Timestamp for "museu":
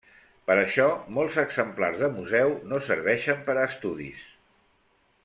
2.15-2.55